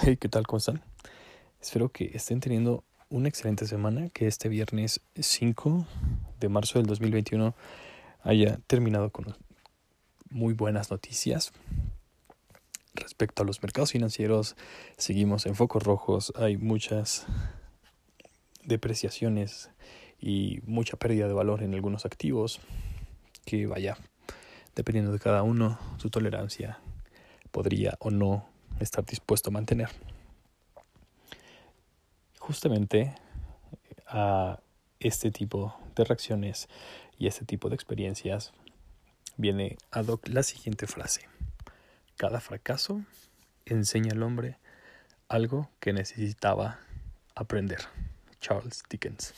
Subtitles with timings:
[0.00, 0.46] ¿qué tal?
[0.46, 0.82] ¿Cómo están?
[1.60, 5.86] Espero que estén teniendo una excelente semana, que este viernes 5
[6.40, 7.54] de marzo del 2021
[8.22, 9.36] haya terminado con
[10.30, 11.52] muy buenas noticias.
[12.94, 14.56] Respecto a los mercados financieros,
[14.96, 17.26] seguimos en focos rojos, hay muchas
[18.64, 19.70] depreciaciones
[20.18, 22.60] y mucha pérdida de valor en algunos activos
[23.44, 23.98] que vaya,
[24.74, 26.78] dependiendo de cada uno, su tolerancia
[27.50, 28.49] podría o no
[28.80, 29.90] estar dispuesto a mantener.
[32.38, 33.14] Justamente
[34.06, 34.60] a
[34.98, 36.68] este tipo de reacciones
[37.18, 38.52] y este tipo de experiencias
[39.36, 39.76] viene
[40.24, 41.28] la siguiente frase.
[42.16, 43.02] Cada fracaso
[43.64, 44.58] enseña al hombre
[45.28, 46.80] algo que necesitaba
[47.34, 47.80] aprender.
[48.40, 49.34] Charles Dickens.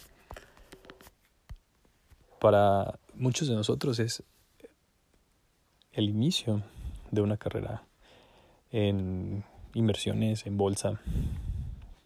[2.40, 4.22] Para muchos de nosotros es
[5.92, 6.62] el inicio
[7.10, 7.84] de una carrera
[8.72, 9.44] en
[9.74, 11.00] inversiones, en bolsa,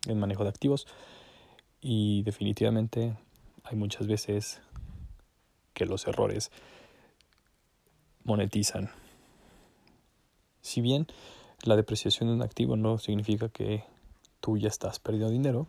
[0.06, 0.86] en manejo de activos.
[1.80, 3.16] Y definitivamente
[3.64, 4.60] hay muchas veces
[5.72, 6.50] que los errores
[8.24, 8.90] monetizan.
[10.60, 11.06] Si bien
[11.62, 13.84] la depreciación de un activo no significa que
[14.40, 15.66] tú ya estás perdiendo dinero,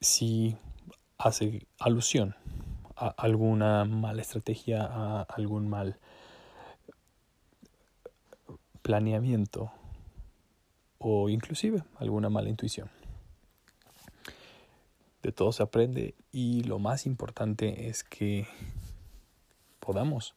[0.00, 0.56] si
[1.18, 2.34] hace alusión
[2.96, 5.98] a alguna mala estrategia, a algún mal
[8.90, 9.70] planeamiento
[10.98, 12.90] o inclusive alguna mala intuición.
[15.22, 18.48] De todo se aprende y lo más importante es que
[19.78, 20.34] podamos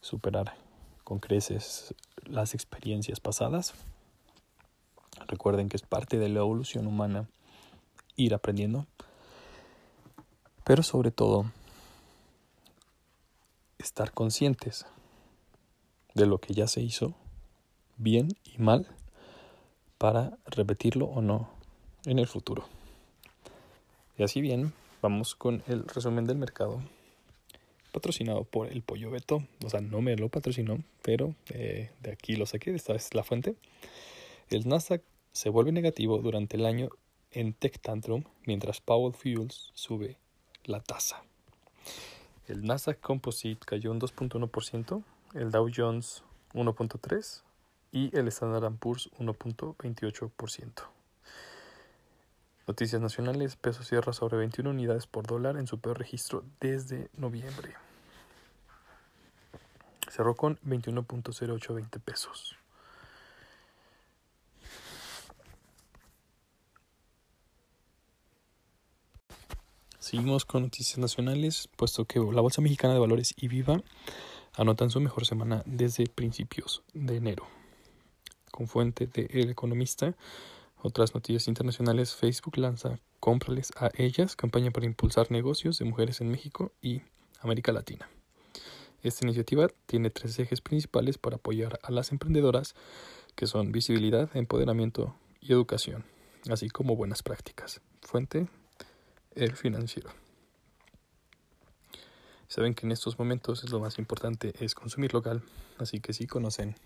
[0.00, 0.56] superar
[1.04, 3.72] con creces las experiencias pasadas.
[5.28, 7.28] Recuerden que es parte de la evolución humana
[8.16, 8.88] ir aprendiendo,
[10.64, 11.52] pero sobre todo
[13.78, 14.86] estar conscientes
[16.14, 17.14] de lo que ya se hizo
[17.96, 18.86] bien y mal
[19.98, 21.50] para repetirlo o no
[22.04, 22.66] en el futuro.
[24.18, 26.82] Y así bien, vamos con el resumen del mercado
[27.92, 29.42] patrocinado por el Pollo Beto.
[29.64, 33.24] O sea, no me lo patrocinó, pero eh, de aquí lo saqué, esta vez la
[33.24, 33.56] fuente.
[34.50, 35.02] El Nasdaq
[35.32, 36.90] se vuelve negativo durante el año
[37.32, 40.18] en Tech Tantrum, mientras Powell Fuels sube
[40.64, 41.22] la tasa.
[42.48, 45.02] El Nasdaq Composite cayó un 2.1%,
[45.34, 46.22] el Dow Jones
[46.54, 47.42] 1.3%,
[47.96, 50.70] y el Standard Poor's 1.28%.
[52.66, 57.74] Noticias nacionales, peso cierra sobre 21 unidades por dólar en su peor registro desde noviembre.
[60.10, 62.56] Cerró con 21.0820 pesos.
[69.98, 73.80] Seguimos con noticias nacionales, puesto que la Bolsa Mexicana de Valores y Viva
[74.54, 77.46] anotan su mejor semana desde principios de enero
[78.56, 80.14] con fuente de El Economista.
[80.82, 86.30] Otras noticias internacionales, Facebook lanza Cómprales a ellas, campaña para impulsar negocios de mujeres en
[86.30, 87.02] México y
[87.40, 88.08] América Latina.
[89.02, 92.74] Esta iniciativa tiene tres ejes principales para apoyar a las emprendedoras,
[93.34, 96.04] que son visibilidad, empoderamiento y educación,
[96.48, 97.80] así como buenas prácticas.
[98.00, 98.48] Fuente,
[99.34, 100.10] el financiero.
[102.48, 105.42] Saben que en estos momentos es lo más importante es consumir local,
[105.78, 106.76] así que si conocen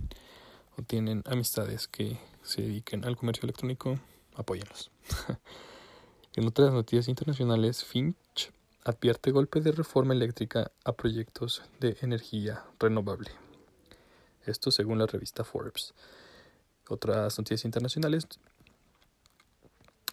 [0.76, 3.98] o tienen amistades que se dediquen al comercio electrónico,
[4.34, 4.90] apóyenlos.
[6.34, 8.52] en otras noticias internacionales, Finch
[8.84, 13.30] advierte golpe de reforma eléctrica a proyectos de energía renovable.
[14.46, 15.94] Esto según la revista Forbes.
[16.88, 18.26] Otras noticias internacionales.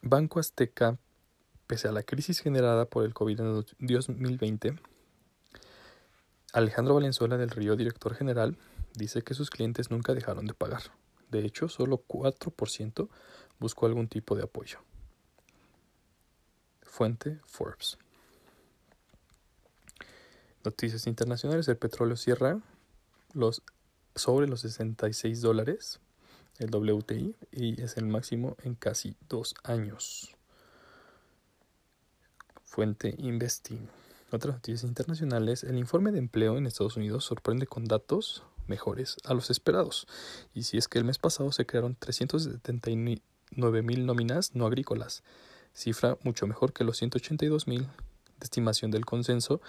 [0.01, 0.97] Banco Azteca,
[1.66, 4.75] pese a la crisis generada por el COVID en 2020,
[6.53, 8.57] Alejandro Valenzuela del Río, director general,
[8.97, 10.81] dice que sus clientes nunca dejaron de pagar.
[11.30, 13.09] De hecho, solo 4%
[13.59, 14.80] buscó algún tipo de apoyo.
[16.81, 17.97] Fuente Forbes.
[20.63, 21.68] Noticias internacionales.
[21.68, 22.59] El petróleo cierra
[23.34, 23.62] los,
[24.16, 26.00] sobre los 66 dólares,
[26.57, 30.36] el WTI, y es el máximo en casi dos años.
[32.63, 33.88] Fuente Investing.
[34.31, 35.63] Otras noticias internacionales.
[35.63, 40.08] El informe de empleo en Estados Unidos sorprende con datos mejores a los esperados.
[40.54, 45.24] Y si es que el mes pasado se crearon 379 mil nóminas no agrícolas,
[45.74, 49.62] cifra mucho mejor que los 182 mil de estimación del consenso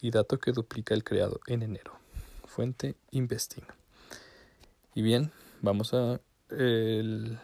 [0.00, 1.98] y dato que duplica el creado en enero.
[2.46, 3.64] Fuente Investing.
[4.94, 5.30] Y bien,
[5.60, 6.20] vamos a
[6.50, 7.38] el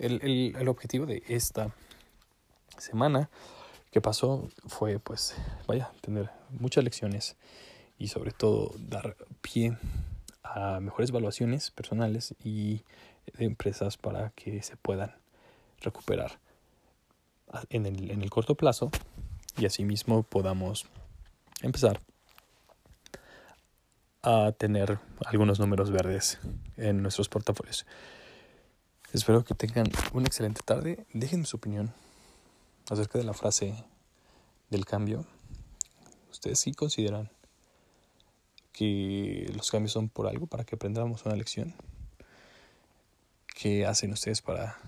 [0.00, 1.74] el, el, objetivo de esta
[2.78, 3.28] semana
[3.90, 5.34] que pasó fue, pues,
[5.66, 7.36] vaya, tener muchas lecciones
[7.98, 9.76] y sobre todo dar pie
[10.42, 12.82] a mejores evaluaciones personales y
[13.36, 15.14] de empresas para que se puedan
[15.80, 16.38] recuperar
[17.68, 18.90] en el, en el corto plazo
[19.56, 20.86] y asimismo podamos
[21.62, 22.00] empezar
[24.22, 26.38] a tener algunos números verdes
[26.76, 27.86] en nuestros portafolios.
[29.12, 31.06] Espero que tengan una excelente tarde.
[31.12, 31.92] Déjenme su opinión
[32.90, 33.82] acerca de la frase
[34.68, 35.24] del cambio.
[36.30, 37.30] ¿Ustedes sí consideran
[38.72, 41.74] que los cambios son por algo, para que aprendamos una lección?
[43.46, 44.78] ¿Qué hacen ustedes para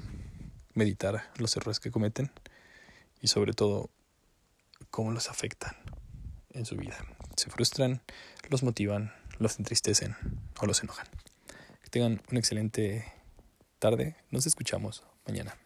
[0.74, 2.30] meditar los errores que cometen?
[3.22, 3.88] Y sobre todo,
[4.90, 5.74] ¿cómo los afectan
[6.50, 6.98] en su vida?
[7.36, 8.02] ¿Se frustran?
[8.50, 9.12] ¿Los motivan?
[9.42, 10.16] los entristecen
[10.60, 11.06] o los enojan.
[11.82, 13.04] Que tengan una excelente
[13.78, 14.16] tarde.
[14.30, 15.61] Nos escuchamos mañana.